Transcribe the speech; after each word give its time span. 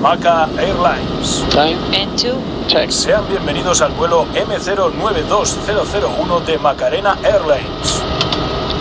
Maca 0.00 0.48
Airlines. 0.58 1.44
Time. 1.50 1.76
N2. 1.90 2.36
Check. 2.68 2.90
Sean 2.90 3.26
bienvenidos 3.28 3.82
al 3.82 3.90
vuelo 3.92 4.26
M092001 4.26 6.44
de 6.44 6.58
Macarena 6.58 7.18
Airlines. 7.24 8.00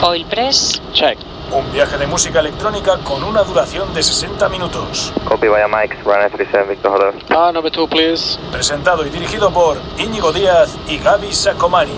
Oil 0.03 0.23
press. 0.27 0.79
Check. 0.93 1.17
Un 1.51 1.71
viaje 1.71 1.97
de 1.97 2.05
música 2.05 2.39
electrónica 2.39 2.99
con 3.03 3.23
una 3.23 3.41
duración 3.41 3.91
de 3.95 4.03
60 4.03 4.47
minutos. 4.49 5.11
Copy 5.25 5.47
via 5.47 5.67
Mike, 5.67 5.97
runway 6.03 6.29
37, 6.29 6.69
Victor 6.69 6.91
Hotel. 6.91 7.15
Car 7.27 7.51
number 7.51 7.71
two, 7.71 7.87
please. 7.87 8.37
Presentado 8.51 9.03
y 9.03 9.09
dirigido 9.09 9.51
por 9.51 9.77
Íñigo 9.97 10.31
Díaz 10.31 10.77
y 10.87 10.99
Gaby 10.99 11.33
Sacomani. 11.33 11.97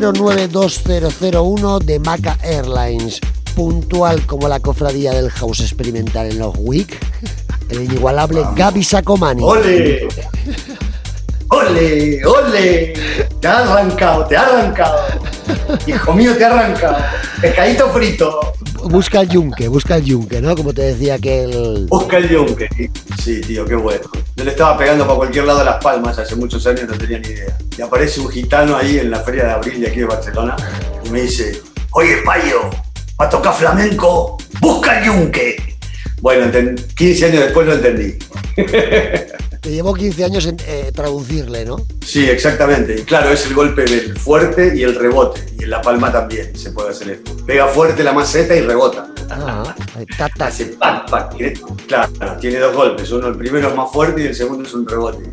M092001 0.00 1.78
de 1.80 1.98
Maca 2.00 2.38
Airlines, 2.42 3.20
puntual 3.54 4.24
como 4.24 4.48
la 4.48 4.58
cofradía 4.58 5.12
del 5.12 5.30
house 5.30 5.60
experimental 5.60 6.30
en 6.30 6.38
los 6.38 6.54
WIC, 6.56 6.98
el 7.68 7.82
inigualable 7.82 8.42
Gaby 8.56 8.82
Sacomani. 8.82 9.42
¡Ole! 9.44 10.08
¡Ole! 11.48 12.24
¡Ole! 12.24 12.94
Te 13.40 13.46
ha 13.46 13.58
arrancado, 13.58 14.24
te 14.24 14.38
ha 14.38 14.46
arrancado. 14.46 14.96
Hijo 15.86 16.14
mío, 16.14 16.34
te 16.34 16.46
ha 16.46 16.58
arrancado. 16.58 16.96
Pescadito 17.42 17.90
frito. 17.90 18.40
Busca 18.84 19.20
el 19.20 19.28
yunque, 19.28 19.68
busca 19.68 19.96
el 19.96 20.04
yunque, 20.04 20.40
¿no? 20.40 20.56
Como 20.56 20.72
te 20.72 20.80
decía 20.80 21.18
que 21.18 21.44
el... 21.44 21.86
Busca 21.88 22.16
el 22.16 22.30
yunque. 22.30 22.70
Sí, 23.22 23.42
tío, 23.42 23.66
qué 23.66 23.74
bueno. 23.74 24.08
Yo 24.34 24.44
le 24.44 24.52
estaba 24.52 24.78
pegando 24.78 25.04
para 25.04 25.18
cualquier 25.18 25.44
lado 25.44 25.62
Las 25.62 25.76
Palmas 25.84 26.18
hace 26.18 26.36
muchos 26.36 26.66
años, 26.66 26.88
no 26.88 26.96
tenía 26.96 27.18
ni 27.18 27.28
idea. 27.28 27.58
Y 27.80 27.82
aparece 27.82 28.20
un 28.20 28.28
gitano 28.28 28.76
ahí 28.76 28.98
en 28.98 29.10
la 29.10 29.20
feria 29.20 29.44
de 29.44 29.50
abril 29.52 29.80
de 29.80 29.86
aquí 29.88 30.00
de 30.00 30.04
Barcelona 30.04 30.54
y 31.02 31.08
me 31.08 31.22
dice, 31.22 31.62
oye, 31.92 32.18
payo, 32.26 32.68
para 33.16 33.30
tocar 33.30 33.54
flamenco, 33.54 34.36
busca 34.60 34.98
el 34.98 35.06
yunque. 35.06 35.78
Bueno, 36.20 36.44
enten- 36.52 36.76
15 36.94 37.24
años 37.24 37.40
después 37.44 37.66
lo 37.66 37.72
entendí. 37.72 38.18
Te 39.62 39.70
llevó 39.70 39.94
15 39.94 40.24
años 40.26 40.44
en 40.44 40.58
eh, 40.66 40.92
traducirle, 40.94 41.64
¿no? 41.64 41.78
Sí, 42.04 42.28
exactamente. 42.28 42.96
Y 43.00 43.02
claro, 43.04 43.30
es 43.30 43.46
el 43.46 43.54
golpe 43.54 43.84
del 43.86 44.14
fuerte 44.18 44.74
y 44.76 44.82
el 44.82 44.94
rebote. 44.94 45.40
Y 45.58 45.62
en 45.64 45.70
la 45.70 45.80
palma 45.80 46.12
también 46.12 46.54
se 46.54 46.72
puede 46.72 46.90
hacer 46.90 47.08
esto. 47.08 47.34
Pega 47.46 47.66
fuerte 47.68 48.04
la 48.04 48.12
maceta 48.12 48.54
y 48.54 48.60
rebota. 48.60 49.08
Ah, 49.30 49.74
ta, 50.18 50.28
ta. 50.36 50.48
Hace 50.48 50.66
pac, 50.66 51.08
pac. 51.08 51.34
Claro, 51.88 52.10
tiene 52.42 52.58
dos 52.58 52.76
golpes. 52.76 53.10
Uno, 53.10 53.28
el 53.28 53.36
primero 53.36 53.70
es 53.70 53.74
más 53.74 53.90
fuerte 53.90 54.22
y 54.22 54.26
el 54.26 54.34
segundo 54.34 54.68
es 54.68 54.74
un 54.74 54.86
rebote. 54.86 55.30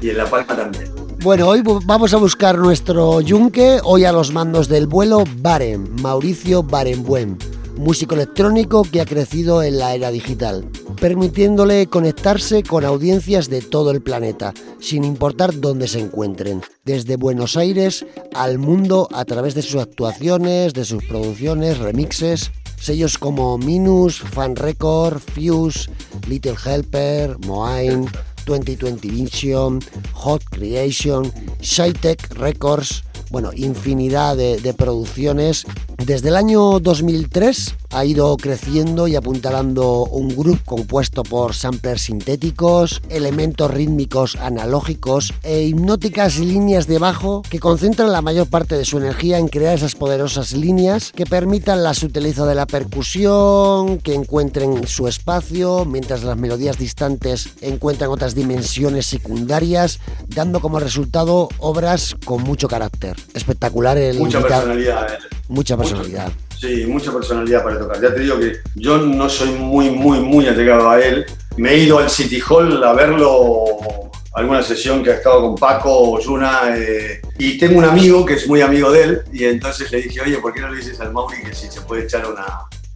Y 0.00 0.10
en 0.10 0.18
la 0.18 0.26
palma 0.26 0.54
también. 0.54 1.03
Bueno, 1.24 1.48
hoy 1.48 1.62
vamos 1.86 2.12
a 2.12 2.18
buscar 2.18 2.58
nuestro 2.58 3.22
yunque, 3.22 3.80
hoy 3.82 4.04
a 4.04 4.12
los 4.12 4.30
mandos 4.30 4.68
del 4.68 4.86
vuelo 4.86 5.24
Baren, 5.38 5.88
Mauricio 6.02 6.62
Barenbuen, 6.62 7.38
músico 7.78 8.14
electrónico 8.14 8.82
que 8.82 9.00
ha 9.00 9.06
crecido 9.06 9.62
en 9.62 9.78
la 9.78 9.94
era 9.94 10.10
digital, 10.10 10.68
permitiéndole 11.00 11.86
conectarse 11.86 12.62
con 12.62 12.84
audiencias 12.84 13.48
de 13.48 13.62
todo 13.62 13.90
el 13.90 14.02
planeta, 14.02 14.52
sin 14.80 15.02
importar 15.02 15.58
dónde 15.58 15.88
se 15.88 16.00
encuentren, 16.00 16.60
desde 16.84 17.16
Buenos 17.16 17.56
Aires 17.56 18.04
al 18.34 18.58
mundo 18.58 19.08
a 19.10 19.24
través 19.24 19.54
de 19.54 19.62
sus 19.62 19.80
actuaciones, 19.80 20.74
de 20.74 20.84
sus 20.84 21.02
producciones, 21.06 21.78
remixes, 21.78 22.52
sellos 22.78 23.16
como 23.16 23.56
Minus, 23.56 24.20
Fan 24.20 24.56
Record, 24.56 25.20
Fuse, 25.20 25.88
Little 26.28 26.56
Helper, 26.66 27.38
Moain, 27.46 28.10
2020 28.44 29.08
Vision, 29.08 29.80
Hot 30.12 30.42
Creation, 30.50 31.30
Shytech 31.60 32.32
Records, 32.34 33.04
bueno, 33.30 33.50
infinidad 33.54 34.36
de, 34.36 34.60
de 34.60 34.74
producciones. 34.74 35.64
Desde 36.04 36.28
el 36.28 36.36
año 36.36 36.80
2003 36.80 37.74
ha 37.94 38.04
ido 38.04 38.36
creciendo 38.36 39.06
y 39.06 39.14
apuntalando 39.14 40.04
un 40.04 40.28
grupo 40.28 40.60
compuesto 40.64 41.22
por 41.22 41.54
samplers 41.54 42.02
sintéticos, 42.02 43.00
elementos 43.08 43.70
rítmicos 43.70 44.36
analógicos 44.36 45.32
e 45.44 45.62
hipnóticas 45.62 46.38
líneas 46.38 46.88
de 46.88 46.98
bajo 46.98 47.42
que 47.48 47.60
concentran 47.60 48.10
la 48.10 48.20
mayor 48.20 48.48
parte 48.48 48.76
de 48.76 48.84
su 48.84 48.98
energía 48.98 49.38
en 49.38 49.46
crear 49.46 49.76
esas 49.76 49.94
poderosas 49.94 50.52
líneas 50.52 51.12
que 51.12 51.24
permitan 51.24 51.84
la 51.84 51.94
sutileza 51.94 52.44
de 52.46 52.56
la 52.56 52.66
percusión, 52.66 53.98
que 53.98 54.14
encuentren 54.14 54.86
su 54.88 55.06
espacio, 55.06 55.84
mientras 55.84 56.24
las 56.24 56.36
melodías 56.36 56.78
distantes 56.78 57.50
encuentran 57.60 58.10
otras 58.10 58.33
dimensiones 58.34 59.06
secundarias, 59.06 60.00
dando 60.28 60.60
como 60.60 60.80
resultado 60.80 61.48
obras 61.58 62.16
con 62.24 62.42
mucho 62.42 62.68
carácter. 62.68 63.16
Espectacular 63.34 63.96
el 63.98 64.18
Mucha 64.18 64.38
invitado- 64.38 64.62
personalidad. 64.66 65.12
eh. 65.14 65.18
Mucha 65.48 65.76
Mucho. 65.76 65.88
personalidad. 65.88 66.32
Sí, 66.58 66.86
mucha 66.86 67.12
personalidad 67.12 67.62
para 67.62 67.78
tocar. 67.78 68.00
Ya 68.00 68.14
te 68.14 68.20
digo 68.20 68.38
que 68.38 68.54
yo 68.74 68.98
no 68.98 69.28
soy 69.28 69.50
muy, 69.50 69.90
muy, 69.90 70.20
muy 70.20 70.46
allegado 70.48 70.88
a 70.90 71.00
él. 71.00 71.26
Me 71.56 71.72
he 71.72 71.78
ido 71.78 71.98
al 71.98 72.08
City 72.10 72.40
Hall 72.48 72.82
a 72.82 72.92
verlo 72.94 73.64
alguna 74.32 74.62
sesión 74.62 75.04
que 75.04 75.10
ha 75.12 75.14
estado 75.14 75.42
con 75.42 75.54
Paco, 75.54 76.18
Yuna, 76.20 76.76
eh, 76.76 77.20
y 77.38 77.56
tengo 77.56 77.78
un 77.78 77.84
amigo 77.84 78.24
que 78.26 78.34
es 78.34 78.48
muy 78.48 78.62
amigo 78.62 78.90
de 78.90 79.02
él, 79.04 79.22
y 79.32 79.44
entonces 79.44 79.92
le 79.92 80.02
dije, 80.02 80.20
oye, 80.22 80.38
¿por 80.38 80.52
qué 80.52 80.60
no 80.60 80.70
le 80.70 80.78
dices 80.78 80.98
al 81.00 81.12
Mauri 81.12 81.40
que 81.40 81.54
si 81.54 81.68
se 81.70 81.80
puede 81.82 82.02
echar 82.02 82.26
una, 82.26 82.44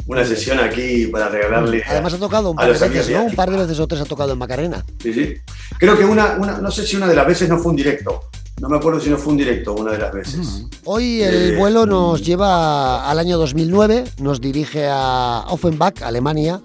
una 0.09 0.25
sesión 0.25 0.59
aquí 0.59 1.07
para 1.07 1.29
regalarle? 1.29 1.83
a- 1.85 1.91
Además 1.93 2.15
ha 2.15 2.19
tocado 2.19 2.51
un 2.51 2.57
par 2.57 2.67
de 2.73 2.89
veces, 2.89 3.11
¿no? 3.11 3.25
Un 3.25 3.35
par 3.37 3.51
de 3.51 3.57
veces 3.59 3.79
o 3.79 3.87
tres 3.87 4.01
ha 4.01 4.05
tocado 4.05 4.33
en 4.33 4.39
Macarena. 4.39 4.85
Sí, 5.01 5.13
sí. 5.15 5.35
Creo 5.79 5.97
que 5.97 6.05
una, 6.05 6.37
una, 6.39 6.59
no 6.59 6.71
sé 6.73 6.85
si 6.85 6.97
una 6.97 7.07
de 7.07 7.15
las 7.15 7.27
veces 7.27 7.49
no 7.49 7.59
fue 7.59 7.71
un 7.71 7.77
directo. 7.77 8.23
No 8.61 8.69
me 8.69 8.77
acuerdo 8.77 8.99
si 8.99 9.09
no 9.09 9.17
fue 9.19 9.33
un 9.33 9.39
directo 9.39 9.73
una 9.75 9.93
de 9.93 9.99
las 9.99 10.13
veces. 10.13 10.65
Hoy 10.85 11.23
el 11.23 11.53
Eh, 11.53 11.57
vuelo 11.57 11.87
nos 11.87 12.23
lleva 12.27 13.09
al 13.09 13.19
año 13.21 13.39
2009, 13.39 14.03
nos 14.19 14.41
dirige 14.41 14.89
a 14.91 15.45
Offenbach, 15.49 16.03
Alemania, 16.03 16.61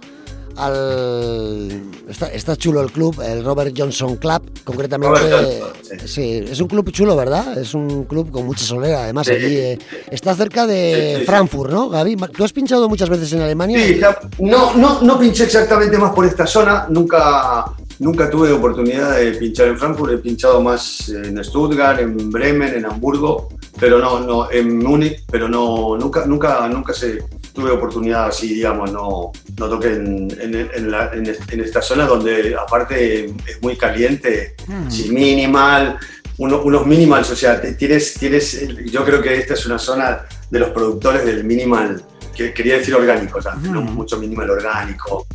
al... 0.58 1.82
Está, 2.08 2.28
está 2.28 2.56
chulo 2.56 2.82
el 2.82 2.92
club, 2.92 3.22
el 3.22 3.44
Robert 3.44 3.74
Johnson 3.78 4.18
Club, 4.18 4.42
concretamente... 4.64 5.20
Robert 5.20 5.34
Johnson, 5.62 6.00
sí. 6.02 6.08
sí, 6.08 6.46
es 6.52 6.60
un 6.60 6.68
club 6.68 6.92
chulo, 6.92 7.16
¿verdad? 7.16 7.58
Es 7.58 7.74
un 7.74 8.04
club 8.06 8.32
con 8.32 8.46
mucha 8.46 8.64
solera, 8.66 9.04
además, 9.04 9.28
Sí. 9.28 9.34
allí... 9.34 9.56
eh, 9.58 9.80
está 10.12 10.36
cerca 10.36 10.68
de 10.68 11.18
Sí. 11.20 11.26
Frankfurt, 11.26 11.72
¿no, 11.72 11.90
Gaby? 11.90 12.16
¿Tú 12.36 12.44
has 12.44 12.54
pinchado 12.54 12.88
muchas 12.90 13.10
veces 13.10 13.32
en 13.34 13.42
Alemania? 13.42 13.80
Sí, 13.80 14.00
no, 14.40 14.76
no, 14.76 15.02
no 15.02 15.20
pinché 15.20 15.46
exactamente 15.46 15.98
más 15.98 16.14
por 16.14 16.26
esta 16.26 16.46
zona. 16.46 16.88
Nunca, 16.90 17.66
nunca 18.00 18.30
tuve 18.30 18.52
oportunidad 18.52 19.18
de 19.18 19.32
pinchar 19.34 19.68
en 19.70 19.78
Frankfurt. 19.78 20.14
He 20.14 20.18
pinchado 20.18 20.62
más 20.62 21.10
en 21.10 21.44
Stuttgart, 21.44 22.00
en 22.00 22.30
Bremen, 22.32 22.76
en 22.76 22.86
Hamburgo, 22.86 23.50
pero 23.80 24.00
no, 24.00 24.20
no 24.20 24.52
en 24.52 24.78
Múnich, 24.80 25.24
pero 25.32 25.48
no, 25.48 25.98
nunca, 25.98 26.26
nunca, 26.26 26.68
nunca 26.68 26.94
se 26.94 27.24
tuve 27.54 27.72
oportunidad 27.72 28.28
así, 28.28 28.54
digamos, 28.56 28.92
no, 28.92 29.32
no 29.58 29.70
toqué 29.70 29.90
en, 29.94 30.28
en, 30.42 30.70
en 30.74 30.92
la- 30.92 31.12
en 31.14 31.26
est- 31.28 31.52
en 31.52 31.60
esta 31.62 31.82
zona 31.82 32.06
donde 32.06 32.56
aparte 32.56 33.26
es 33.26 33.62
muy 33.62 33.78
caliente, 33.78 34.56
sí, 34.90 35.10
minimal, 35.12 35.98
uno- 36.40 36.62
unos 36.64 36.86
minimals, 36.88 37.30
o 37.30 37.36
sea, 37.36 37.62
tienes, 37.78 38.16
tienes, 38.16 38.68
yo 38.92 39.06
creo 39.06 39.22
que 39.22 39.36
esta 39.38 39.54
es 39.54 39.66
una 39.68 39.78
zona 39.78 40.26
de 40.50 40.60
los 40.60 40.70
productores 40.72 41.24
del 41.26 41.44
minimal, 41.44 42.04
que 42.36 42.52
quería 42.54 42.78
decir 42.80 42.96
orgánico, 42.96 43.38
o 43.38 43.42
sea, 43.42 43.54
¿no? 43.56 43.82
mucho 43.82 44.18
minimal 44.18 44.50
orgánico, 44.50 45.28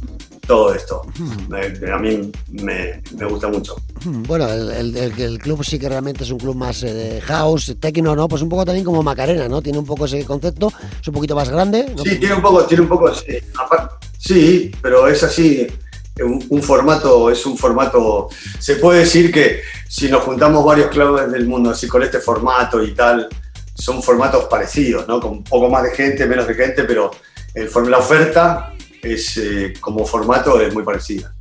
todo 0.48 0.74
esto. 0.74 1.02
Me- 1.48 1.92
a 1.92 1.98
mí 1.98 2.32
me, 2.48 3.00
me 3.16 3.26
gusta 3.26 3.46
mucho. 3.48 3.76
Bueno, 4.04 4.48
el, 4.48 4.70
el- 4.72 4.96
el- 4.96 5.38
club 5.38 5.62
sí 5.62 5.78
que 5.78 5.88
realmente 5.88 6.24
es 6.24 6.30
un 6.30 6.38
club 6.38 6.56
más 6.56 6.82
eh, 6.82 6.92
de 6.92 7.20
house, 7.20 7.76
techno, 7.78 8.16
¿no? 8.16 8.26
Pues 8.26 8.42
un 8.42 8.48
poco 8.48 8.64
también 8.64 8.84
como 8.84 9.02
Macarena, 9.02 9.46
¿no? 9.46 9.60
Tiene 9.62 9.78
un 9.78 9.86
poco 9.86 10.06
ese 10.06 10.24
concepto, 10.24 10.72
es 11.00 11.06
un 11.06 11.14
poquito 11.14 11.36
más 11.36 11.48
grande, 11.50 11.92
¿no? 11.94 12.02
Sí, 12.02 12.16
tiene 12.18 12.34
un 12.34 12.42
poco, 12.42 12.64
tiene 12.64 12.82
un 12.82 12.88
poco, 12.88 13.14
sí, 13.14 13.38
apar- 13.54 13.90
sí, 14.18 14.72
pero 14.82 15.06
es 15.06 15.22
así, 15.22 15.66
un, 16.24 16.44
un 16.48 16.62
formato, 16.62 17.30
es 17.30 17.44
un 17.46 17.56
formato, 17.58 18.28
se 18.58 18.76
puede 18.76 19.00
decir 19.00 19.30
que 19.30 19.60
si 19.88 20.08
nos 20.08 20.22
juntamos 20.22 20.64
varios 20.64 20.88
clubes 20.88 21.30
del 21.30 21.46
mundo 21.46 21.70
así 21.70 21.86
con 21.86 22.02
este 22.02 22.18
formato 22.20 22.82
y 22.82 22.94
tal, 22.94 23.28
son 23.74 24.02
formatos 24.02 24.44
parecidos, 24.46 25.06
¿no? 25.06 25.20
Con 25.20 25.30
un 25.32 25.44
poco 25.44 25.68
más 25.68 25.82
de 25.84 25.90
gente, 25.90 26.26
menos 26.26 26.48
de 26.48 26.54
gente, 26.54 26.84
pero 26.84 27.10
el, 27.54 27.70
la 27.90 27.98
oferta 27.98 28.72
es 29.02 29.36
eh, 29.36 29.72
como 29.80 30.04
formato 30.04 30.60
es 30.60 30.72
muy 30.74 30.82
parecida. 30.82 31.32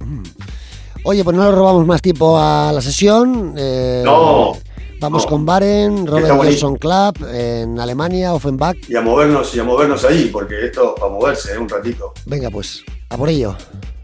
Oye, 1.03 1.23
pues 1.23 1.35
no 1.37 1.43
le 1.49 1.51
robamos 1.55 1.85
más 1.85 2.01
tiempo 2.01 2.37
a 2.37 2.71
la 2.73 2.81
sesión. 2.81 3.53
eh, 3.57 4.01
No, 4.03 4.53
Vamos 4.99 5.23
no. 5.25 5.29
con 5.29 5.45
Baren, 5.45 6.07
Robert. 6.07 6.33
Johnson 6.35 6.75
Club 6.75 7.27
en 7.31 7.79
Alemania, 7.79 8.33
Offenbach. 8.33 8.77
Y 8.89 8.95
a 8.95 9.01
movernos, 9.01 9.53
y 9.55 9.59
a 9.59 9.63
movernos 9.63 10.03
ahí, 10.05 10.29
porque 10.33 10.65
esto 10.65 10.95
para 10.95 11.11
moverse, 11.11 11.53
¿eh? 11.53 11.57
un 11.59 11.69
ratito. 11.69 12.13
Venga, 12.25 12.49
pues, 12.49 12.83
a 13.09 13.15
por 13.17 13.29
ello. 13.29 13.55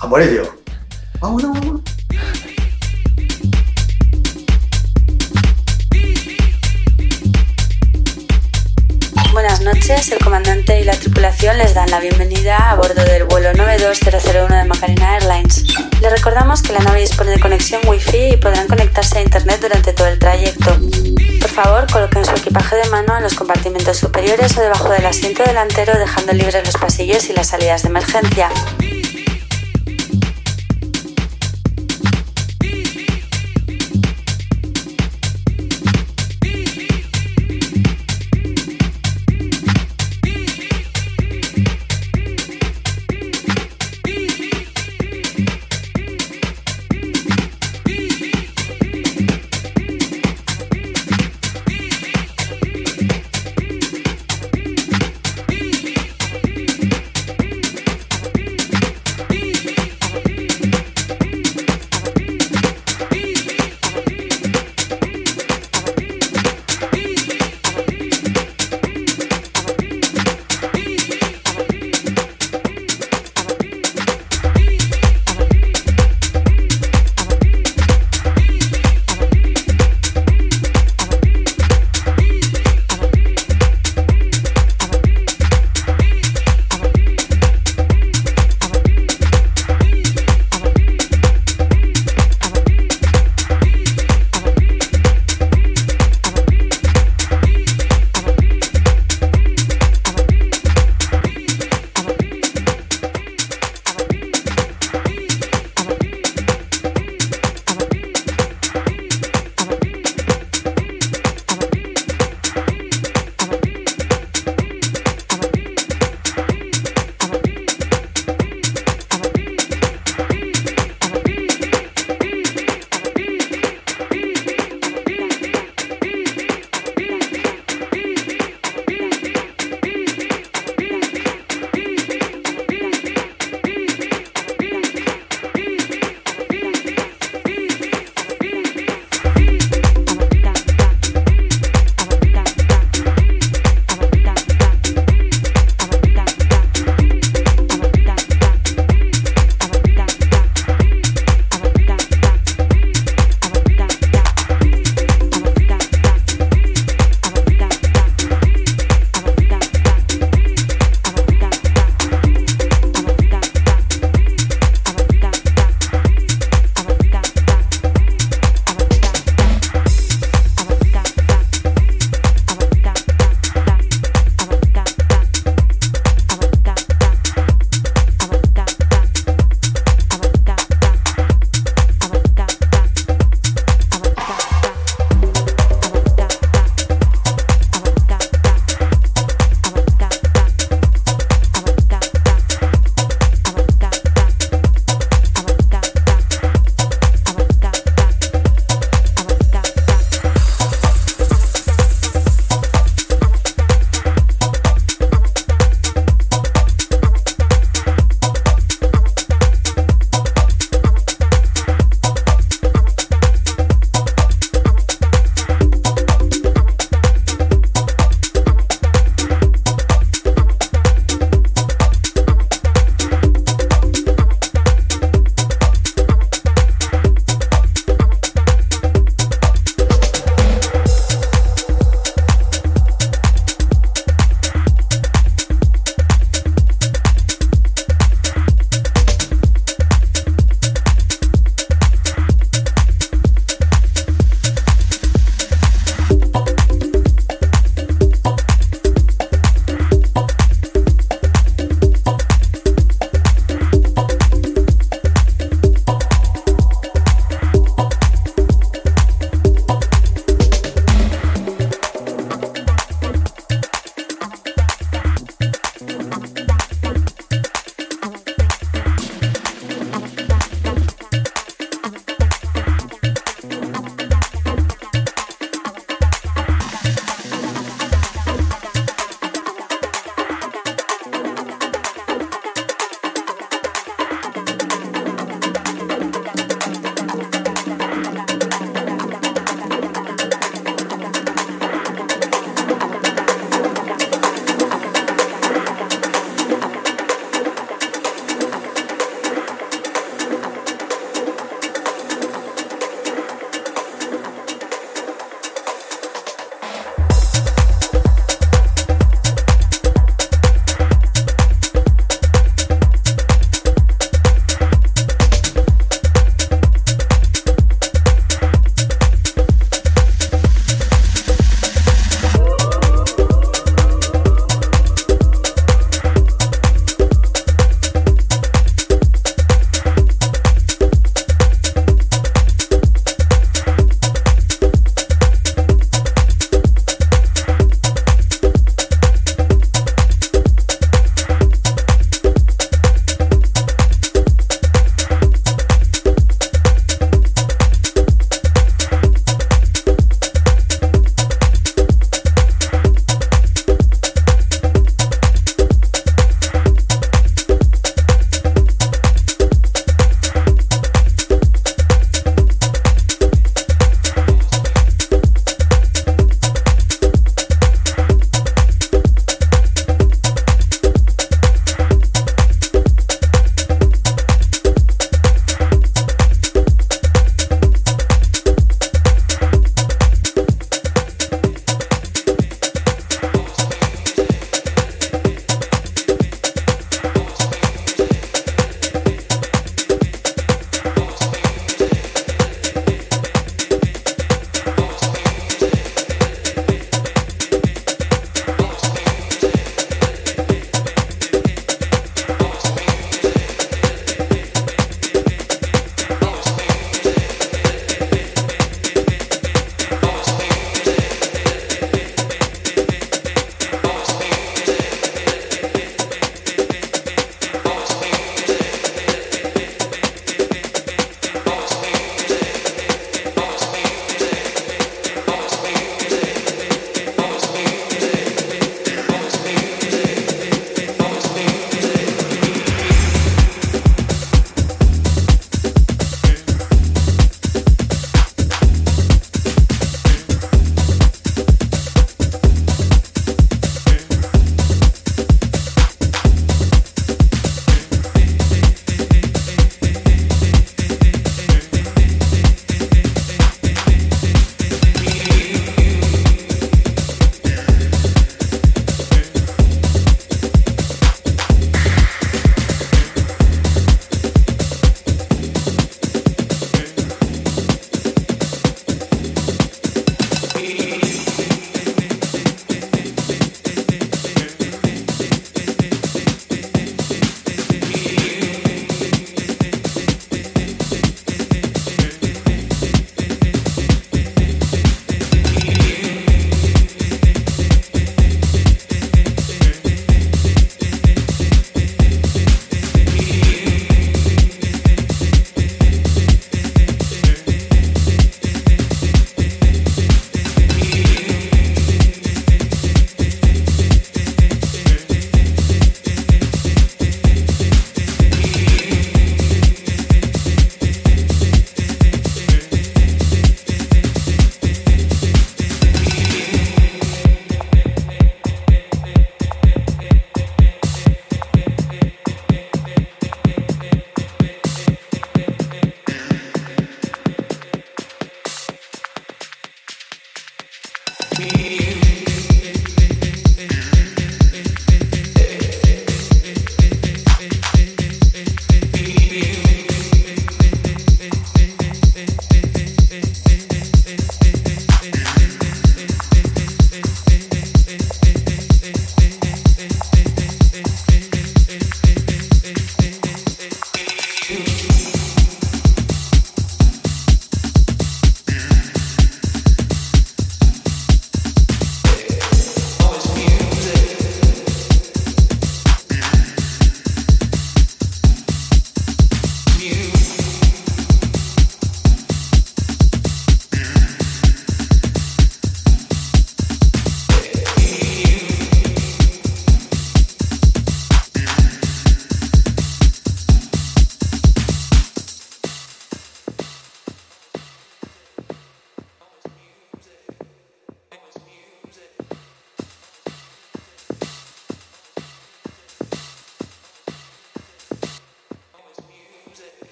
A 0.00 0.08
por 0.08 0.22
ello. 0.22 0.42
Vámonos, 1.20 1.52
vámonos. 1.58 1.80
Noches, 9.88 10.10
el 10.10 10.18
comandante 10.18 10.80
y 10.80 10.84
la 10.84 10.94
tripulación 10.94 11.58
les 11.58 11.74
dan 11.74 11.88
la 11.90 12.00
bienvenida 12.00 12.56
a 12.56 12.74
bordo 12.74 13.04
del 13.04 13.24
vuelo 13.24 13.52
92001 13.52 14.56
de 14.56 14.64
Macarena 14.64 15.14
Airlines. 15.14 15.64
Les 16.00 16.10
recordamos 16.10 16.60
que 16.62 16.72
la 16.72 16.80
nave 16.80 17.00
dispone 17.00 17.30
de 17.32 17.38
conexión 17.38 17.82
Wi-Fi 17.86 18.30
y 18.32 18.36
podrán 18.36 18.66
conectarse 18.66 19.18
a 19.18 19.22
Internet 19.22 19.60
durante 19.60 19.92
todo 19.92 20.08
el 20.08 20.18
trayecto. 20.18 20.76
Por 21.40 21.50
favor, 21.50 21.86
coloquen 21.92 22.24
su 22.24 22.32
equipaje 22.32 22.76
de 22.76 22.88
mano 22.88 23.16
en 23.16 23.22
los 23.22 23.34
compartimentos 23.34 23.98
superiores 23.98 24.56
o 24.58 24.60
debajo 24.60 24.88
del 24.88 25.06
asiento 25.06 25.44
delantero 25.44 25.96
dejando 25.96 26.32
libres 26.32 26.64
los 26.64 26.76
pasillos 26.76 27.30
y 27.30 27.34
las 27.34 27.48
salidas 27.48 27.82
de 27.82 27.88
emergencia. 27.90 28.48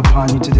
upon 0.00 0.32
you 0.32 0.40
today. 0.40 0.59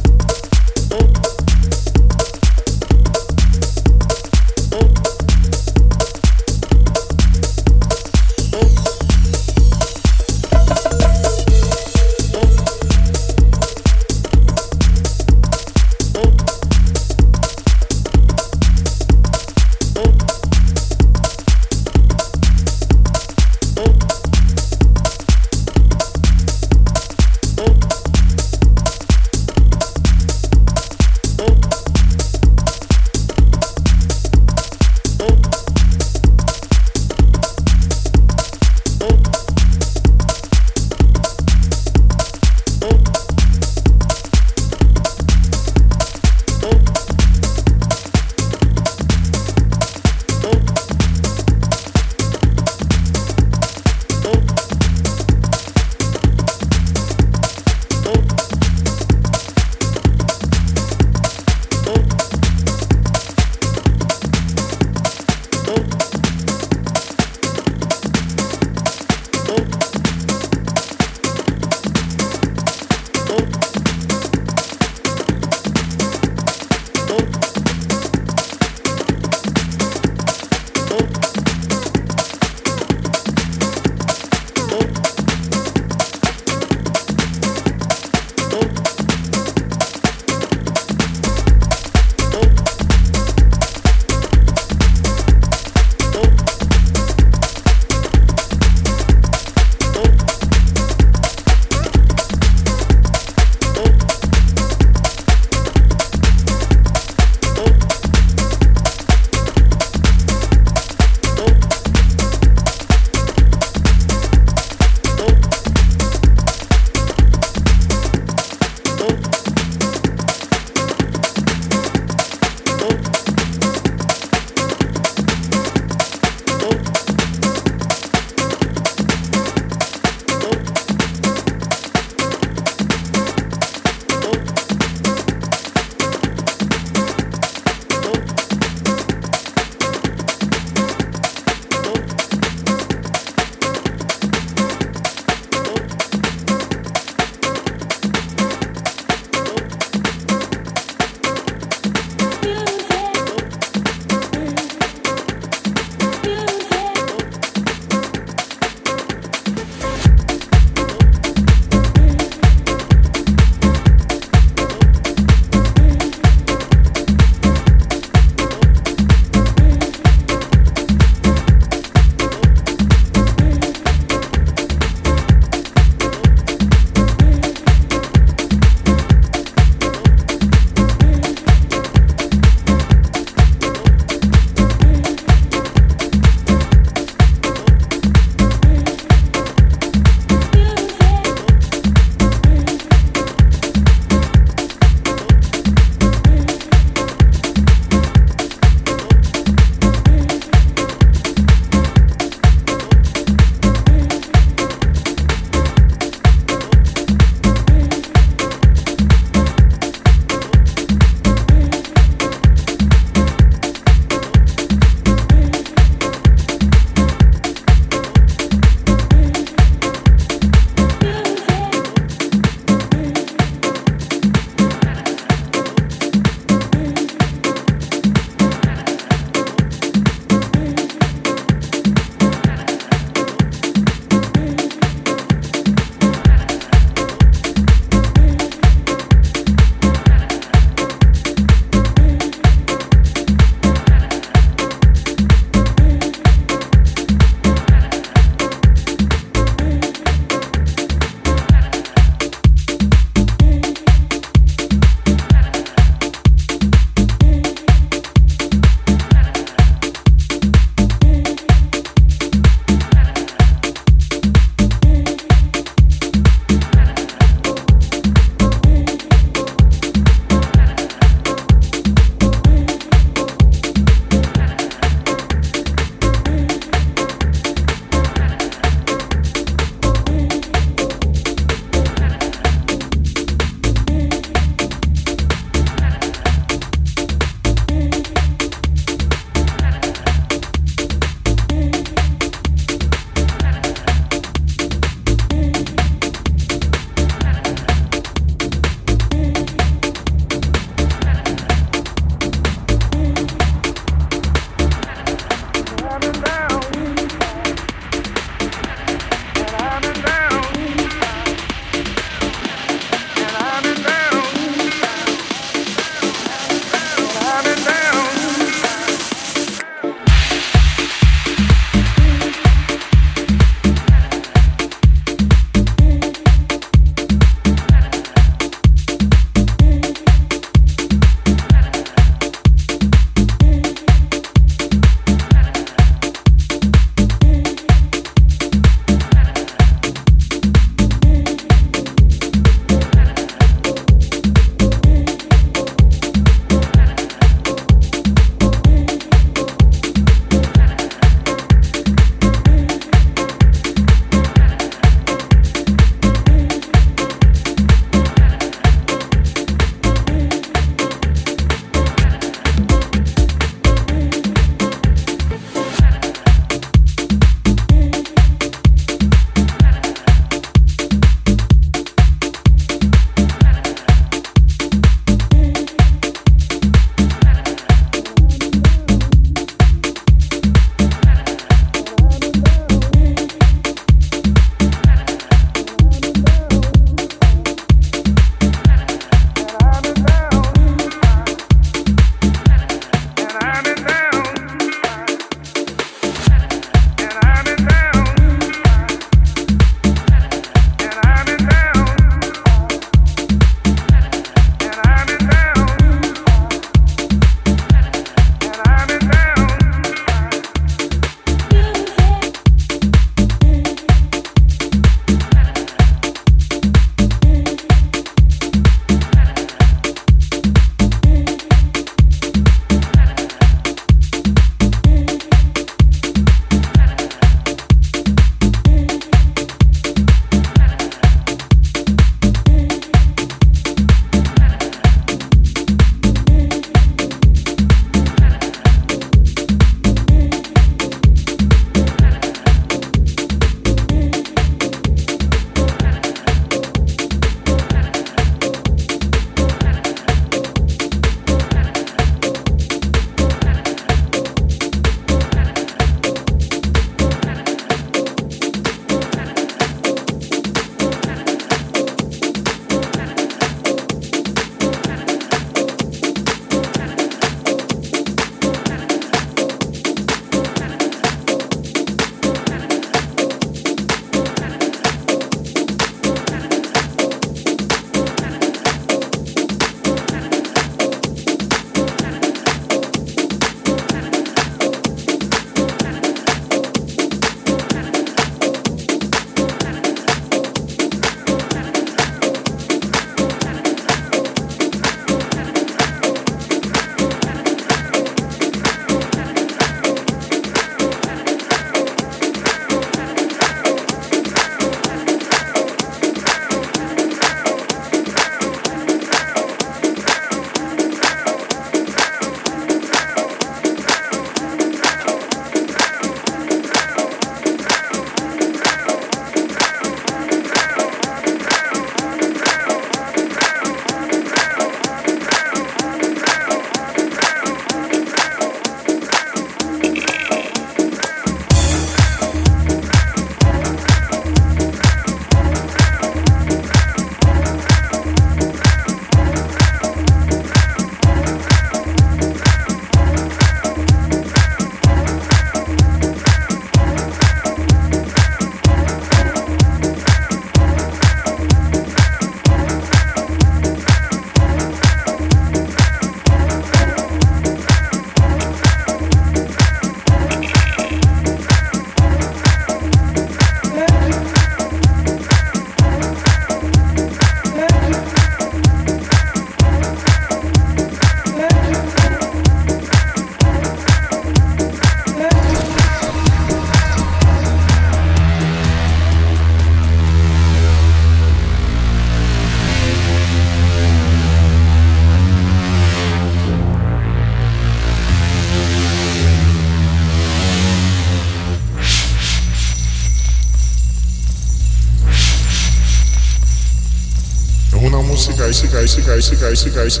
Música, 599.18 599.50
Es 599.50 600.00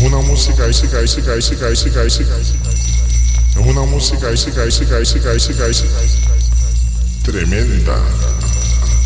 una 0.00 0.18
música, 0.18 0.68
música, 0.68 1.00
música. 1.02 1.66
Es 1.66 1.84
una 3.56 3.84
música. 3.84 4.28
Tremenda, 7.24 7.96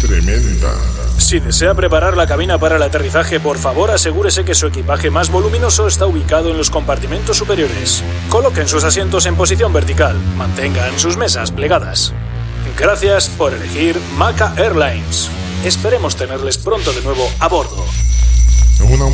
tremenda. 0.03 0.75
Si 1.17 1.41
desea 1.41 1.75
preparar 1.75 2.17
la 2.17 2.27
cabina 2.27 2.59
para 2.59 2.77
el 2.77 2.83
aterrizaje, 2.83 3.41
por 3.41 3.57
favor 3.57 3.91
asegúrese 3.91 4.45
que 4.45 4.55
su 4.55 4.67
equipaje 4.67 5.11
más 5.11 5.31
voluminoso 5.31 5.87
está 5.87 6.05
ubicado 6.05 6.51
en 6.51 6.59
los 6.59 6.69
compartimentos 6.71 7.39
superiores. 7.39 8.03
Coloquen 8.29 8.69
sus 8.69 8.85
asientos 8.85 9.25
en 9.25 9.37
posición 9.37 9.73
vertical, 9.73 10.15
mantengan 10.37 10.99
sus 10.99 11.17
mesas 11.17 11.53
plegadas. 11.53 12.13
Gracias 12.79 13.31
por 13.31 13.55
elegir 13.55 13.99
Maca 14.17 14.53
Airlines. 14.59 15.31
Esperemos 15.65 16.17
tenerles 16.17 16.59
pronto 16.59 16.93
de 16.93 17.01
nuevo 17.01 17.27
a 17.41 17.49
bordo. 17.49 17.68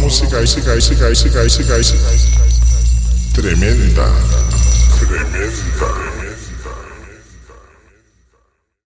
Música, 0.04 0.38
música, 0.38 0.74
música, 0.74 1.08
música, 1.08 1.42
música, 1.42 1.78
música. 1.78 1.98
Tremenda. 3.32 4.43